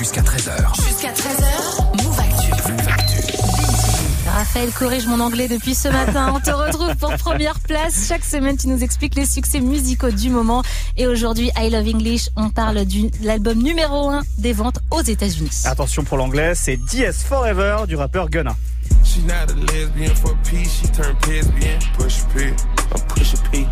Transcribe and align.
Jusqu'à 0.00 0.22
13h. 0.22 0.82
Jusqu'à 0.88 1.12
13h, 1.12 2.02
Move 2.02 2.18
Actu. 2.20 2.50
Move 2.72 2.88
Actu. 2.88 3.22
Raphaël 4.34 4.70
corrige 4.72 5.06
mon 5.06 5.20
anglais 5.20 5.46
depuis 5.46 5.74
ce 5.74 5.88
matin. 5.88 6.32
On 6.34 6.40
te 6.40 6.50
retrouve 6.50 6.96
pour 6.96 7.14
première 7.18 7.60
place. 7.60 8.06
Chaque 8.08 8.24
semaine, 8.24 8.56
tu 8.56 8.68
nous 8.68 8.82
expliques 8.82 9.14
les 9.14 9.26
succès 9.26 9.60
musicaux 9.60 10.10
du 10.10 10.30
moment. 10.30 10.62
Et 10.96 11.06
aujourd'hui, 11.06 11.50
I 11.58 11.68
Love 11.68 11.86
English, 11.94 12.30
on 12.34 12.48
parle 12.48 12.86
de 12.86 13.10
l'album 13.22 13.62
numéro 13.62 14.08
1 14.08 14.22
des 14.38 14.54
ventes 14.54 14.78
aux 14.90 15.02
États-Unis. 15.02 15.50
Attention 15.66 16.02
pour 16.02 16.16
l'anglais, 16.16 16.54
c'est 16.54 16.78
DS 16.78 17.22
Forever 17.22 17.84
du 17.86 17.96
rappeur 17.96 18.30
Gunna. 18.30 18.56
She 19.04 19.18
not 19.18 19.52
a 19.52 19.72
lesbian 19.74 20.14
for 20.14 20.34
peace, 20.48 20.80
she 20.80 20.90
turned 20.92 21.14
lesbian. 21.28 21.78
Push 21.98 22.24
P, 22.34 22.46
I'm 22.46 23.02
push 23.14 23.34
P. 23.52 23.66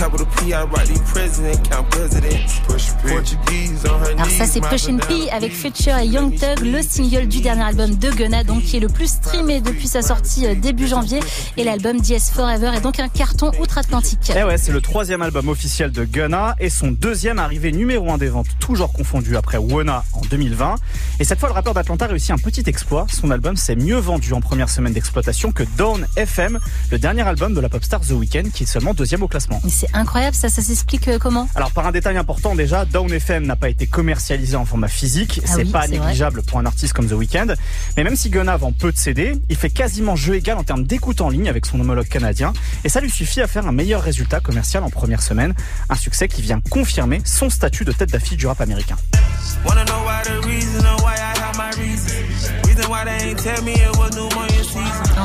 I'm 0.00 0.10
capital 0.10 0.26
P, 0.38 0.54
I 0.54 0.62
write 0.62 0.88
the 0.88 0.98
president, 1.12 1.68
count 1.68 1.90
presidents. 1.90 2.60
Push 2.66 2.94
P. 3.02 3.08
Portuguese 3.10 3.84
on 3.84 3.98
her 4.00 4.14
Alors 4.14 4.30
ça 4.30 4.46
c'est 4.46 4.60
my 4.60 4.68
Push 4.68 4.88
and 4.88 4.96
banana 4.96 5.06
P 5.06 5.30
avec 5.30 5.52
Future 5.52 5.98
et 5.98 6.06
Young 6.06 6.34
Thug, 6.34 6.64
le 6.64 6.80
single 6.80 7.28
du 7.28 7.42
dernier 7.42 7.64
album 7.64 7.94
de 7.94 8.10
Gunna, 8.10 8.42
donc 8.42 8.62
qui 8.62 8.78
est 8.78 8.80
le 8.80 8.88
plus 8.88 9.08
streamé 9.08 9.60
depuis 9.60 9.88
sa 9.88 10.00
sortie 10.00 10.46
euh, 10.46 10.54
début 10.54 10.88
janvier. 10.88 11.20
Et 11.58 11.64
l'album 11.64 12.00
DS 12.00 12.30
Forever 12.32 12.70
est 12.74 12.80
donc 12.80 12.98
un 12.98 13.08
carton 13.08 13.50
outre-Atlantique. 13.60 14.32
Eh 14.34 14.42
ouais, 14.42 14.56
c'est 14.56 14.72
le 14.72 14.80
troisième 14.80 15.20
album 15.20 15.48
officiel 15.48 15.92
de 15.92 16.04
Gunna 16.04 16.56
et 16.60 16.70
son 16.70 16.92
deuxième 16.92 17.38
arrivé 17.38 17.70
numéro 17.70 18.10
un 18.10 18.16
des 18.16 18.28
ventes, 18.28 18.48
toujours 18.58 18.94
confondu 18.94 19.36
après 19.36 19.58
Wanna 19.58 20.04
en 20.14 20.22
2020. 20.22 20.76
Et 21.18 21.24
cette 21.24 21.38
fois, 21.38 21.50
le 21.50 21.54
rappeur 21.54 21.74
d'Atlanta 21.74 22.06
réussit 22.06 22.30
un 22.30 22.38
petit 22.38 22.62
exploit. 22.66 23.06
Son 23.12 23.30
album 23.30 23.56
s'est 23.56 23.76
mieux 23.76 23.98
vendu 23.98 24.32
en 24.32 24.40
première 24.40 24.70
semaine 24.70 24.94
d'exploitation 24.94 25.52
que 25.52 25.64
Dawn 25.76 26.06
FM, 26.16 26.58
le 26.90 26.98
dernier 26.98 27.22
album 27.22 27.52
de 27.52 27.60
la 27.60 27.68
pop 27.68 27.84
star 27.84 28.00
The 28.00 28.12
Weeknd, 28.12 28.50
qui 28.54 28.62
est 28.62 28.66
seulement 28.66 28.94
deuxième 28.94 29.22
au 29.22 29.28
classement. 29.28 29.60
C'est 29.68 29.89
incroyable, 29.94 30.34
ça, 30.34 30.48
ça 30.48 30.62
s'explique 30.62 31.08
euh, 31.08 31.18
comment? 31.18 31.48
Alors 31.54 31.72
par 31.72 31.86
un 31.86 31.92
détail 31.92 32.16
important 32.16 32.54
déjà, 32.54 32.84
Down 32.84 33.12
FM 33.12 33.46
n'a 33.46 33.56
pas 33.56 33.68
été 33.68 33.86
commercialisé 33.86 34.56
en 34.56 34.64
format 34.64 34.88
physique, 34.88 35.40
Ah 35.44 35.52
c'est 35.54 35.64
oui, 35.64 35.70
pas 35.70 35.86
négligeable 35.88 36.42
pour 36.42 36.58
un 36.58 36.66
artiste 36.66 36.92
comme 36.92 37.08
The 37.08 37.12
Weeknd, 37.12 37.54
mais 37.96 38.04
même 38.04 38.16
si 38.16 38.30
Gunna 38.30 38.56
vend 38.56 38.72
peu 38.72 38.92
de 38.92 38.96
CD, 38.96 39.32
il 39.48 39.56
fait 39.56 39.70
quasiment 39.70 40.16
jeu 40.16 40.34
égal 40.36 40.58
en 40.58 40.64
termes 40.64 40.84
d'écoute 40.84 41.20
en 41.20 41.28
ligne 41.28 41.48
avec 41.48 41.66
son 41.66 41.80
homologue 41.80 42.08
canadien, 42.08 42.52
et 42.84 42.88
ça 42.88 43.00
lui 43.00 43.10
suffit 43.10 43.40
à 43.40 43.46
faire 43.46 43.66
un 43.66 43.72
meilleur 43.72 44.02
résultat 44.02 44.40
commercial 44.40 44.82
en 44.84 44.90
première 44.90 45.22
semaine, 45.22 45.54
un 45.88 45.96
succès 45.96 46.28
qui 46.28 46.42
vient 46.42 46.60
confirmer 46.70 47.20
son 47.24 47.50
statut 47.50 47.84
de 47.84 47.92
tête 47.92 48.10
d'affiche 48.10 48.36
du 48.36 48.46
rap 48.46 48.60
américain. 48.60 48.96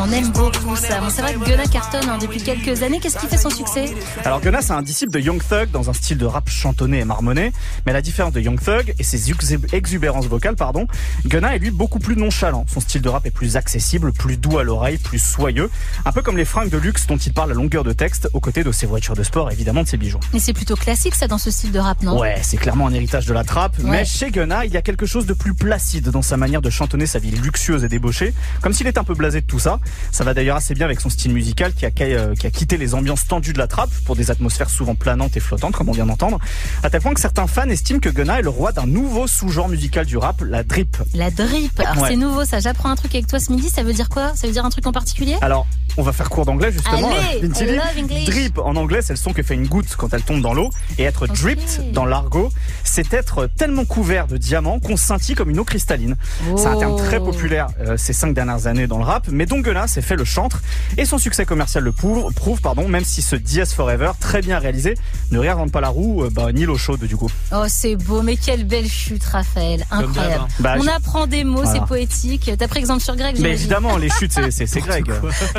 On 0.03 0.11
aime 0.11 0.29
beaucoup 0.31 0.75
ça. 0.75 0.99
Bon, 0.99 1.07
c'est 1.09 1.21
vrai 1.21 1.33
que 1.35 1.39
Gunna 1.45 1.65
cartonne 1.65 2.09
hein, 2.09 2.17
depuis 2.21 2.41
quelques 2.41 2.83
années. 2.83 2.99
Qu'est-ce 2.99 3.17
qui 3.17 3.27
fait 3.27 3.37
son 3.37 3.49
succès? 3.49 3.85
Alors 4.23 4.41
Gunna 4.41 4.61
c'est 4.61 4.73
un 4.73 4.81
disciple 4.81 5.11
de 5.11 5.19
Young 5.19 5.41
Thug 5.47 5.71
dans 5.71 5.89
un 5.89 5.93
style 5.93 6.17
de 6.17 6.25
rap 6.25 6.49
chantonné 6.49 6.99
et 6.99 7.05
marmonné, 7.05 7.51
mais 7.85 7.91
à 7.91 7.93
la 7.93 8.01
différence 8.01 8.33
de 8.33 8.41
Young 8.41 8.59
Thug 8.61 8.93
et 8.99 9.03
ses 9.03 9.31
exub- 9.31 9.73
exubérances 9.73 10.27
vocales, 10.27 10.55
pardon, 10.55 10.87
Gunna 11.25 11.55
est 11.55 11.59
lui 11.59 11.71
beaucoup 11.71 11.99
plus 11.99 12.15
nonchalant. 12.15 12.65
Son 12.71 12.79
style 12.81 13.01
de 13.01 13.09
rap 13.09 13.25
est 13.25 13.31
plus 13.31 13.55
accessible, 13.57 14.11
plus 14.11 14.37
doux 14.37 14.57
à 14.59 14.63
l'oreille, 14.63 14.97
plus 14.97 15.19
soyeux, 15.19 15.69
un 16.05 16.11
peu 16.11 16.21
comme 16.21 16.37
les 16.37 16.45
fringues 16.45 16.69
de 16.69 16.77
luxe 16.77 17.07
dont 17.07 17.17
il 17.17 17.33
parle 17.33 17.51
à 17.51 17.55
longueur 17.55 17.83
de 17.83 17.93
texte, 17.93 18.29
aux 18.33 18.39
côtés 18.39 18.63
de 18.63 18.71
ses 18.71 18.85
voitures 18.85 19.15
de 19.15 19.23
sport 19.23 19.49
et 19.49 19.53
évidemment 19.53 19.83
de 19.83 19.87
ses 19.87 19.97
bijoux. 19.97 20.19
Mais 20.33 20.39
c'est 20.39 20.53
plutôt 20.53 20.75
classique 20.75 21.15
ça 21.15 21.27
dans 21.27 21.37
ce 21.37 21.49
style 21.51 21.71
de 21.71 21.79
rap, 21.79 22.03
non? 22.03 22.19
Ouais, 22.19 22.37
c'est 22.43 22.57
clairement 22.57 22.87
un 22.87 22.93
héritage 22.93 23.25
de 23.25 23.33
la 23.33 23.43
trappe, 23.43 23.77
Ouais. 23.79 23.89
mais 23.89 24.05
chez 24.05 24.29
Gunna, 24.31 24.65
il 24.65 24.71
y 24.73 24.77
a 24.77 24.81
quelque 24.81 25.05
chose 25.05 25.25
de 25.25 25.33
plus 25.33 25.53
placide 25.53 26.09
dans 26.09 26.21
sa 26.21 26.37
manière 26.37 26.61
de 26.61 26.69
chantonner 26.69 27.05
sa 27.07 27.19
vie 27.19 27.31
luxueuse 27.31 27.83
et 27.83 27.87
débauchée, 27.87 28.33
comme 28.61 28.73
s'il 28.73 28.87
était 28.87 28.99
un 28.99 29.03
peu 29.03 29.13
blasé 29.15 29.41
de 29.41 29.45
tout 29.45 29.59
ça. 29.59 29.79
Ça 30.11 30.23
va 30.23 30.33
d'ailleurs 30.33 30.55
assez 30.57 30.73
bien 30.73 30.85
avec 30.85 30.99
son 31.01 31.09
style 31.09 31.33
musical 31.33 31.73
qui 31.73 31.85
a, 31.85 31.89
euh, 32.01 32.35
qui 32.35 32.47
a 32.47 32.51
quitté 32.51 32.77
les 32.77 32.93
ambiances 32.95 33.27
tendues 33.27 33.53
de 33.53 33.57
la 33.57 33.67
trappe 33.67 33.91
pour 34.05 34.15
des 34.15 34.31
atmosphères 34.31 34.69
souvent 34.69 34.95
planantes 34.95 35.35
et 35.37 35.39
flottantes, 35.39 35.73
comme 35.75 35.89
on 35.89 35.93
vient 35.93 36.05
d'entendre, 36.05 36.39
à 36.83 36.89
tel 36.89 37.01
point 37.01 37.13
que 37.13 37.19
certains 37.19 37.47
fans 37.47 37.69
estiment 37.69 37.99
que 37.99 38.09
Gunna 38.09 38.39
est 38.39 38.43
le 38.43 38.49
roi 38.49 38.71
d'un 38.71 38.85
nouveau 38.87 39.27
sous-genre 39.27 39.69
musical 39.69 40.05
du 40.05 40.17
rap, 40.17 40.41
la 40.41 40.63
drip. 40.63 40.97
La 41.13 41.31
drip. 41.31 41.79
Alors 41.79 42.03
Ouais. 42.03 42.09
c'est 42.09 42.15
nouveau 42.15 42.45
ça. 42.45 42.59
J'apprends 42.59 42.89
un 42.89 42.95
truc 42.95 43.13
avec 43.15 43.27
toi 43.27 43.39
ce 43.39 43.51
midi. 43.51 43.69
Ça 43.69 43.83
veut 43.83 43.93
dire 43.93 44.09
quoi? 44.09 44.33
Ça 44.35 44.47
veut 44.47 44.53
dire 44.53 44.65
un 44.65 44.69
truc 44.69 44.85
en 44.87 44.91
particulier? 44.91 45.35
Alors, 45.41 45.67
on 45.97 46.03
va 46.03 46.11
faire 46.13 46.29
cours 46.29 46.45
d'anglais 46.45 46.71
justement. 46.71 47.09
Allez. 47.09 47.47
Drip 48.25 48.57
en 48.57 48.75
anglais, 48.75 49.01
c'est 49.01 49.13
le 49.13 49.17
son 49.17 49.33
que 49.33 49.43
fait 49.43 49.53
une 49.53 49.67
goutte 49.67 49.95
quand 49.97 50.13
elle 50.13 50.23
tombe 50.23 50.41
dans 50.41 50.53
l'eau. 50.53 50.69
Et 50.97 51.03
être 51.03 51.27
dripped 51.27 51.91
dans 51.93 52.05
l'argot, 52.05 52.51
c'est 52.83 53.13
être 53.13 53.47
tellement 53.57 53.85
couvert 53.85 54.27
de 54.27 54.37
diamants 54.37 54.79
qu'on 54.79 54.97
scintille 54.97 55.35
comme 55.35 55.49
une 55.49 55.59
eau 55.59 55.63
cristalline. 55.63 56.15
C'est 56.57 56.67
un 56.67 56.77
terme 56.77 56.95
très 56.97 57.15
Oh. 57.17 57.25
populaire 57.25 57.67
euh, 57.79 57.95
ces 57.97 58.11
cinq 58.13 58.33
dernières 58.33 58.67
années 58.67 58.87
dans 58.87 58.97
le 58.97 59.03
rap, 59.05 59.27
mais 59.31 59.45
dont 59.45 59.61
Gunna 59.75 59.87
s'est 59.87 60.01
fait 60.01 60.15
le 60.15 60.23
chantre 60.23 60.61
et 60.97 61.03
son 61.05 61.17
succès 61.17 61.45
commercial 61.45 61.83
le 61.83 61.91
prouve, 61.91 62.33
prouve 62.33 62.61
pardon, 62.61 62.87
même 62.87 63.03
si 63.03 63.21
ce 63.21 63.35
DS 63.35 63.73
Forever, 63.75 64.11
très 64.21 64.41
bien 64.41 64.57
réalisé, 64.57 64.95
ne 65.31 65.39
réinvente 65.39 65.71
pas 65.71 65.81
la 65.81 65.89
roue, 65.89 66.23
euh, 66.23 66.29
bah, 66.31 66.51
ni 66.53 66.65
l'eau 66.65 66.77
chaude 66.77 67.03
du 67.03 67.17
coup. 67.17 67.29
Oh 67.51 67.65
c'est 67.67 67.95
beau. 67.97 68.21
Mais 68.21 68.37
quelle 68.37 68.63
belle 68.63 68.87
chute, 68.87 69.23
Raphaël. 69.25 69.85
Incroyable. 69.91 70.43
hein. 70.43 70.47
Bah, 70.59 70.75
On 70.79 70.87
apprend 70.87 71.27
des 71.27 71.43
mots, 71.43 71.61
Voilà. 71.63 71.73
c'est 71.81 71.85
poétique. 71.85 72.51
T'as 72.57 72.67
pris 72.69 72.79
exemple 72.79 73.03
sur 73.03 73.15
Greg. 73.17 73.37
Mais 73.39 73.51
évidemment, 73.51 73.97
les 73.97 74.09
chutes, 74.09 74.31
c'est- 74.31 74.79
Greg. 74.79 75.05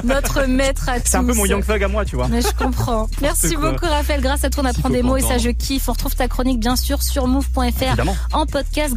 Notre 0.05 0.45
maître 0.45 0.89
à 0.89 0.99
tous. 1.01 1.09
C'est 1.11 1.17
un 1.19 1.25
peu 1.25 1.35
mon 1.35 1.45
Young 1.45 1.65
Thug 1.65 1.83
à 1.83 1.89
moi, 1.89 2.05
tu 2.07 2.17
vois. 2.17 2.29
Mais 2.29 2.41
je 2.41 2.49
comprends. 2.57 3.09
Merci 3.21 3.55
beaucoup 3.57 3.85
Raphaël. 3.87 4.21
Grâce 4.23 4.45
à 4.45 4.51
toi 4.51 4.63
on 4.65 4.67
apprend 4.67 4.89
des 4.89 5.03
mots 5.03 5.17
et 5.19 5.21
ça 5.23 5.37
je 5.39 5.51
kiffe. 5.51 5.89
On 5.89 5.93
retrouve 5.93 6.15
ta 6.15 6.29
chronique 6.29 6.59
bien 6.61 6.77
sûr 6.77 7.03
sur 7.03 7.27
move.fr 7.27 8.01
en 8.33 8.47
podcast. 8.47 8.95